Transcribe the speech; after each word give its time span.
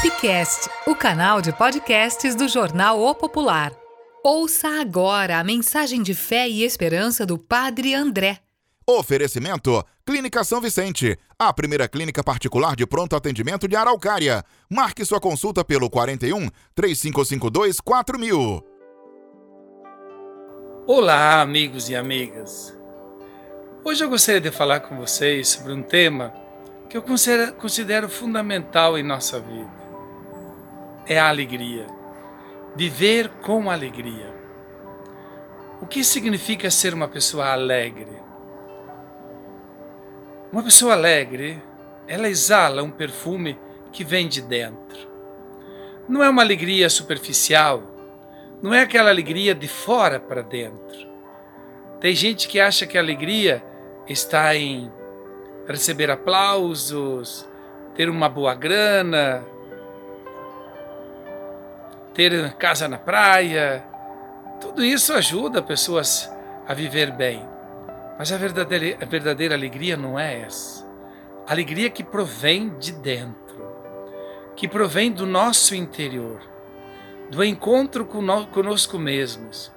Popcast, 0.00 0.70
o 0.86 0.94
canal 0.94 1.42
de 1.42 1.52
podcasts 1.52 2.36
do 2.36 2.46
jornal 2.46 3.00
O 3.00 3.12
Popular. 3.16 3.72
Ouça 4.22 4.80
agora 4.80 5.40
a 5.40 5.42
mensagem 5.42 6.04
de 6.04 6.14
fé 6.14 6.48
e 6.48 6.62
esperança 6.62 7.26
do 7.26 7.36
Padre 7.36 7.94
André. 7.94 8.38
Oferecimento: 8.86 9.84
Clínica 10.06 10.44
São 10.44 10.60
Vicente, 10.60 11.18
a 11.36 11.52
primeira 11.52 11.88
clínica 11.88 12.22
particular 12.22 12.76
de 12.76 12.86
pronto 12.86 13.16
atendimento 13.16 13.66
de 13.66 13.74
Araucária. 13.74 14.44
Marque 14.70 15.04
sua 15.04 15.18
consulta 15.18 15.64
pelo 15.64 15.90
41 15.90 16.48
3552 16.76 17.80
4000. 17.80 18.64
Olá, 20.86 21.40
amigos 21.40 21.88
e 21.88 21.96
amigas. 21.96 22.72
Hoje 23.84 24.04
eu 24.04 24.08
gostaria 24.08 24.40
de 24.40 24.52
falar 24.52 24.78
com 24.78 24.96
vocês 24.96 25.48
sobre 25.48 25.72
um 25.72 25.82
tema 25.82 26.32
que 26.88 26.96
eu 26.96 27.02
considero, 27.02 27.52
considero 27.54 28.08
fundamental 28.08 28.96
em 28.96 29.02
nossa 29.02 29.40
vida. 29.40 29.77
É 31.08 31.18
a 31.18 31.30
alegria. 31.30 31.86
Viver 32.76 33.30
com 33.40 33.70
alegria. 33.70 34.30
O 35.80 35.86
que 35.86 36.04
significa 36.04 36.70
ser 36.70 36.92
uma 36.92 37.08
pessoa 37.08 37.50
alegre? 37.50 38.20
Uma 40.52 40.62
pessoa 40.62 40.92
alegre, 40.92 41.62
ela 42.06 42.28
exala 42.28 42.82
um 42.82 42.90
perfume 42.90 43.58
que 43.90 44.04
vem 44.04 44.28
de 44.28 44.42
dentro. 44.42 45.08
Não 46.06 46.22
é 46.22 46.28
uma 46.28 46.42
alegria 46.42 46.90
superficial, 46.90 47.82
não 48.62 48.74
é 48.74 48.82
aquela 48.82 49.08
alegria 49.08 49.54
de 49.54 49.66
fora 49.66 50.20
para 50.20 50.42
dentro. 50.42 51.08
Tem 52.00 52.14
gente 52.14 52.48
que 52.48 52.60
acha 52.60 52.86
que 52.86 52.98
a 52.98 53.00
alegria 53.00 53.64
está 54.06 54.54
em 54.54 54.92
receber 55.66 56.10
aplausos, 56.10 57.48
ter 57.94 58.10
uma 58.10 58.28
boa 58.28 58.54
grana, 58.54 59.44
ter 62.18 62.52
casa 62.54 62.88
na 62.88 62.98
praia. 62.98 63.84
Tudo 64.60 64.84
isso 64.84 65.12
ajuda 65.12 65.62
pessoas 65.62 66.28
a 66.66 66.74
viver 66.74 67.12
bem. 67.12 67.48
Mas 68.18 68.32
a 68.32 68.36
verdadeira, 68.36 68.98
a 69.00 69.04
verdadeira 69.04 69.54
alegria 69.54 69.96
não 69.96 70.18
é 70.18 70.40
essa. 70.40 70.84
Alegria 71.46 71.88
que 71.88 72.02
provém 72.02 72.76
de 72.76 72.90
dentro, 72.90 73.64
que 74.56 74.66
provém 74.66 75.12
do 75.12 75.24
nosso 75.24 75.76
interior, 75.76 76.40
do 77.30 77.44
encontro 77.44 78.04
conosco 78.04 78.98
mesmos. 78.98 79.70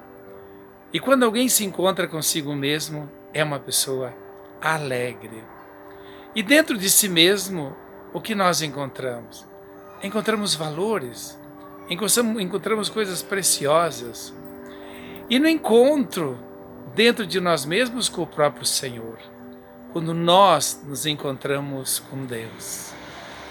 E 0.91 0.99
quando 0.99 1.21
alguém 1.21 1.47
se 1.47 1.63
encontra 1.63 2.07
consigo 2.07 2.55
mesmo, 2.55 3.07
é 3.35 3.43
uma 3.43 3.59
pessoa 3.59 4.15
alegre. 4.59 5.43
E 6.33 6.41
dentro 6.41 6.75
de 6.75 6.89
si 6.89 7.07
mesmo, 7.07 7.75
o 8.11 8.19
que 8.19 8.33
nós 8.33 8.63
encontramos? 8.63 9.47
Encontramos 10.01 10.55
valores, 10.55 11.39
encontramos 11.91 12.89
coisas 12.89 13.21
preciosas. 13.21 14.33
E 15.29 15.37
no 15.39 15.47
encontro 15.47 16.39
dentro 16.95 17.25
de 17.25 17.39
nós 17.39 17.65
mesmos 17.65 18.09
com 18.09 18.21
o 18.21 18.27
próprio 18.27 18.65
Senhor, 18.65 19.17
quando 19.91 20.13
nós 20.13 20.81
nos 20.85 21.05
encontramos 21.05 21.99
com 21.99 22.25
Deus, 22.25 22.93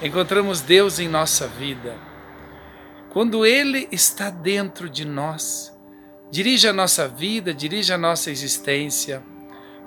encontramos 0.02 0.60
Deus 0.60 0.98
em 0.98 1.08
nossa 1.08 1.46
vida, 1.46 1.96
quando 3.10 3.44
Ele 3.44 3.88
está 3.90 4.30
dentro 4.30 4.88
de 4.88 5.04
nós, 5.04 5.76
dirige 6.30 6.68
a 6.68 6.72
nossa 6.72 7.08
vida, 7.08 7.52
dirige 7.52 7.92
a 7.92 7.98
nossa 7.98 8.30
existência, 8.30 9.22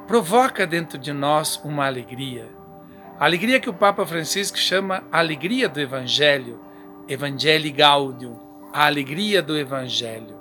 provoca 0.06 0.68
dentro 0.68 0.98
de 0.98 1.14
nós 1.14 1.60
uma 1.64 1.86
alegria. 1.86 2.48
A 3.20 3.26
alegria 3.26 3.60
que 3.60 3.70
o 3.70 3.74
Papa 3.74 4.06
Francisco 4.06 4.58
chama 4.58 5.04
a 5.12 5.20
alegria 5.20 5.70
do 5.70 5.80
Evangelho, 5.80 6.60
Evangelii 7.08 7.72
Gaudium, 7.72 8.43
a 8.74 8.88
alegria 8.88 9.40
do 9.40 9.56
Evangelho. 9.56 10.36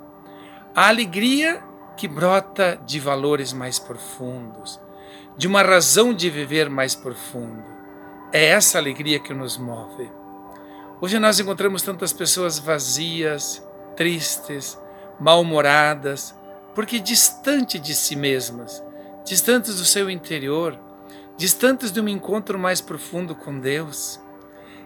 A 0.75 0.87
alegria 0.87 1.63
que 1.95 2.07
brota 2.07 2.79
de 2.83 2.99
valores 2.99 3.53
mais 3.53 3.77
profundos, 3.77 4.79
de 5.37 5.47
uma 5.47 5.61
razão 5.61 6.11
de 6.11 6.31
viver 6.31 6.67
mais 6.67 6.95
profundo. 6.95 7.63
É 8.31 8.45
essa 8.45 8.79
alegria 8.79 9.19
que 9.19 9.35
nos 9.35 9.55
move. 9.55 10.09
Hoje 10.99 11.19
nós 11.19 11.39
encontramos 11.39 11.83
tantas 11.83 12.11
pessoas 12.11 12.57
vazias, 12.57 13.63
tristes, 13.95 14.79
mal-humoradas, 15.19 16.33
porque 16.73 16.99
distante 16.99 17.77
de 17.77 17.93
si 17.93 18.15
mesmas, 18.15 18.83
distantes 19.23 19.75
do 19.75 19.85
seu 19.85 20.09
interior, 20.09 20.75
distantes 21.37 21.91
de 21.91 22.01
um 22.01 22.07
encontro 22.07 22.57
mais 22.57 22.81
profundo 22.81 23.35
com 23.35 23.59
Deus. 23.59 24.19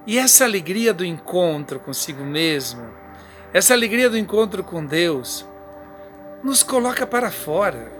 E 0.05 0.17
essa 0.17 0.43
alegria 0.43 0.93
do 0.93 1.05
encontro 1.05 1.79
consigo 1.79 2.25
mesmo, 2.25 3.06
essa 3.53 3.73
alegria 3.73 4.09
do 4.09 4.17
encontro 4.17 4.63
com 4.63 4.85
Deus, 4.85 5.45
nos 6.43 6.63
coloca 6.63 7.07
para 7.07 7.31
fora, 7.31 7.91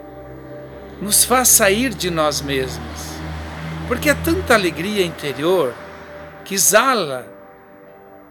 nos 1.01 1.23
faz 1.23 1.47
sair 1.47 1.93
de 1.93 2.09
nós 2.09 2.41
mesmos. 2.41 3.17
Porque 3.87 4.09
é 4.09 4.13
tanta 4.13 4.53
alegria 4.53 5.05
interior 5.05 5.73
que 6.43 6.53
exala, 6.53 7.25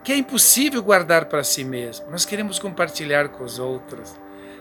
que 0.04 0.12
é 0.12 0.16
impossível 0.16 0.82
guardar 0.82 1.26
para 1.26 1.42
si 1.42 1.64
mesmo. 1.64 2.10
Nós 2.10 2.24
queremos 2.24 2.58
compartilhar 2.58 3.28
com 3.28 3.44
os 3.44 3.58
outros, 3.58 4.14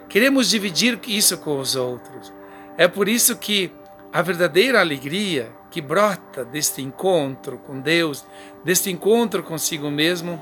queremos 0.07 0.49
dividir 0.49 0.99
isso 1.07 1.37
com 1.37 1.59
os 1.59 1.75
outros. 1.75 2.33
É 2.77 2.87
por 2.87 3.09
isso 3.09 3.35
que 3.35 3.71
a 4.13 4.21
verdadeira 4.21 4.79
alegria 4.79 5.51
que 5.69 5.81
brota 5.81 6.45
deste 6.45 6.81
encontro 6.81 7.57
com 7.57 7.81
Deus, 7.81 8.25
deste 8.63 8.89
encontro 8.89 9.43
consigo 9.43 9.91
mesmo, 9.91 10.41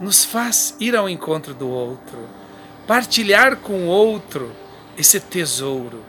nos 0.00 0.24
faz 0.24 0.76
ir 0.78 0.94
ao 0.94 1.08
encontro 1.08 1.54
do 1.54 1.68
outro, 1.68 2.28
partilhar 2.86 3.56
com 3.56 3.86
o 3.86 3.86
outro 3.86 4.52
esse 4.96 5.20
tesouro, 5.20 6.04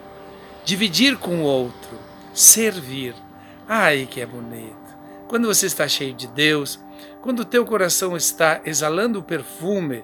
dividir 0.64 1.18
com 1.18 1.42
o 1.42 1.44
outro, 1.44 1.98
servir. 2.34 3.16
Ai, 3.68 4.08
que 4.10 4.22
é 4.22 4.26
bonito! 4.26 4.78
Quando 5.28 5.48
você 5.48 5.68
está 5.68 5.88
cheio 5.88 6.14
de 6.14 6.28
Deus, 6.28 6.80
quando 7.22 7.42
o 7.42 7.46
teu 7.46 7.66
coração 7.66 8.16
está 8.16 8.62
exalando 8.66 9.20
o 9.20 9.24
perfume 9.24 10.04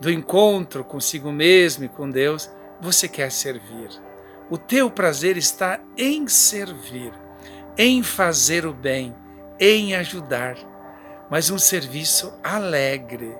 do 0.00 0.10
encontro 0.10 0.84
consigo 0.84 1.30
mesmo 1.30 1.84
e 1.84 1.88
com 1.88 2.08
Deus, 2.08 2.50
você 2.80 3.08
quer 3.08 3.30
servir. 3.30 3.90
O 4.50 4.58
teu 4.58 4.90
prazer 4.90 5.36
está 5.36 5.80
em 5.96 6.28
servir, 6.28 7.12
em 7.76 8.02
fazer 8.02 8.66
o 8.66 8.72
bem, 8.72 9.14
em 9.58 9.94
ajudar. 9.94 10.56
Mas 11.30 11.50
um 11.50 11.58
serviço 11.58 12.32
alegre. 12.42 13.34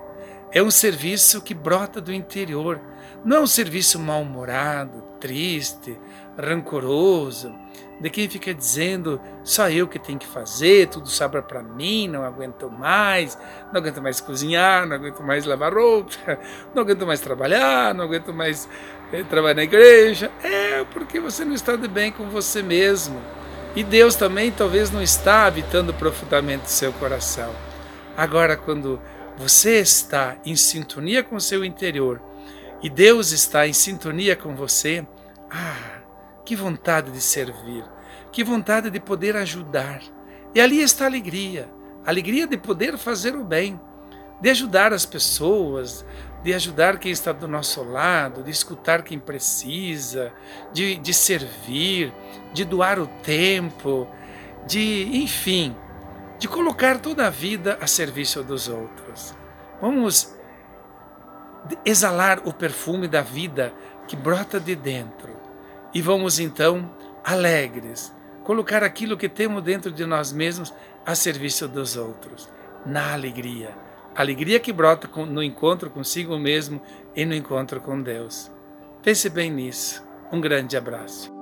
É 0.51 0.61
um 0.61 0.71
serviço 0.71 1.41
que 1.41 1.53
brota 1.53 1.99
do 1.99 2.13
interior. 2.13 2.79
Não 3.23 3.37
é 3.37 3.39
um 3.41 3.47
serviço 3.47 3.99
mal-humorado, 3.99 5.03
triste, 5.19 5.99
rancoroso, 6.37 7.53
de 7.99 8.09
quem 8.09 8.29
fica 8.29 8.53
dizendo 8.53 9.21
só 9.43 9.69
eu 9.69 9.87
que 9.87 9.97
tenho 9.97 10.19
que 10.19 10.27
fazer, 10.27 10.87
tudo 10.87 11.07
sobra 11.07 11.41
para 11.41 11.63
mim, 11.63 12.07
não 12.07 12.23
aguento 12.23 12.69
mais, 12.69 13.37
não 13.71 13.79
aguento 13.79 14.01
mais 14.01 14.19
cozinhar, 14.19 14.85
não 14.85 14.97
aguento 14.97 15.23
mais 15.23 15.45
lavar 15.45 15.73
roupa, 15.73 16.39
não 16.75 16.83
aguento 16.83 17.05
mais 17.05 17.19
trabalhar, 17.21 17.93
não 17.93 18.03
aguento 18.03 18.33
mais 18.33 18.67
eh, 19.13 19.23
trabalhar 19.23 19.55
na 19.55 19.63
igreja. 19.63 20.29
É 20.43 20.83
porque 20.93 21.19
você 21.19 21.45
não 21.45 21.53
está 21.53 21.75
de 21.75 21.87
bem 21.87 22.11
com 22.11 22.29
você 22.29 22.61
mesmo. 22.61 23.19
E 23.75 23.83
Deus 23.83 24.15
também 24.15 24.51
talvez 24.51 24.91
não 24.91 25.01
está 25.01 25.45
habitando 25.45 25.93
profundamente 25.93 26.65
o 26.65 26.69
seu 26.69 26.93
coração. 26.93 27.53
Agora, 28.17 28.55
quando 28.55 29.01
você 29.37 29.79
está 29.79 30.37
em 30.45 30.55
sintonia 30.55 31.23
com 31.23 31.35
o 31.35 31.41
seu 31.41 31.65
interior 31.65 32.21
e 32.81 32.89
Deus 32.89 33.31
está 33.31 33.67
em 33.67 33.73
sintonia 33.73 34.35
com 34.35 34.55
você, 34.55 35.05
ah, 35.51 35.99
que 36.45 36.55
vontade 36.55 37.11
de 37.11 37.19
servir, 37.19 37.83
que 38.31 38.43
vontade 38.43 38.89
de 38.89 38.99
poder 38.99 39.35
ajudar. 39.35 40.01
E 40.53 40.61
ali 40.61 40.81
está 40.81 41.05
a 41.05 41.07
alegria, 41.07 41.69
a 42.05 42.09
alegria 42.09 42.47
de 42.47 42.57
poder 42.57 42.97
fazer 42.97 43.35
o 43.35 43.43
bem, 43.43 43.79
de 44.39 44.49
ajudar 44.49 44.93
as 44.93 45.05
pessoas, 45.05 46.05
de 46.43 46.53
ajudar 46.53 46.99
quem 46.99 47.11
está 47.11 47.31
do 47.31 47.47
nosso 47.47 47.83
lado, 47.83 48.43
de 48.43 48.51
escutar 48.51 49.01
quem 49.03 49.19
precisa, 49.19 50.31
de, 50.71 50.95
de 50.97 51.13
servir, 51.13 52.13
de 52.53 52.63
doar 52.63 52.99
o 52.99 53.07
tempo, 53.07 54.07
de, 54.67 55.09
enfim, 55.11 55.75
de 56.37 56.47
colocar 56.47 56.99
toda 56.99 57.27
a 57.27 57.29
vida 57.29 57.77
a 57.81 57.87
serviço 57.87 58.43
dos 58.43 58.67
outros. 58.67 59.33
Vamos 59.81 60.35
exalar 61.83 62.41
o 62.45 62.53
perfume 62.53 63.07
da 63.07 63.21
vida 63.21 63.73
que 64.07 64.15
brota 64.15 64.59
de 64.59 64.75
dentro 64.75 65.35
e 65.93 66.01
vamos 66.01 66.39
então, 66.39 66.91
alegres, 67.23 68.13
colocar 68.43 68.83
aquilo 68.83 69.17
que 69.17 69.29
temos 69.29 69.63
dentro 69.63 69.91
de 69.91 70.05
nós 70.05 70.31
mesmos 70.31 70.73
a 71.05 71.15
serviço 71.15 71.67
dos 71.67 71.95
outros, 71.95 72.49
na 72.85 73.13
alegria. 73.13 73.75
Alegria 74.15 74.59
que 74.59 74.73
brota 74.73 75.09
no 75.25 75.41
encontro 75.41 75.89
consigo 75.89 76.37
mesmo 76.37 76.81
e 77.15 77.25
no 77.25 77.33
encontro 77.33 77.81
com 77.81 78.01
Deus. 78.01 78.51
Pense 79.01 79.29
bem 79.29 79.49
nisso. 79.49 80.05
Um 80.31 80.41
grande 80.41 80.75
abraço. 80.75 81.34